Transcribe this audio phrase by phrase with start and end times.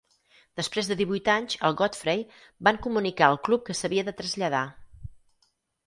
[0.59, 2.25] Després de divuit anys al Godfrey,
[2.69, 4.67] van comunicar al club que s'havia de traslladar.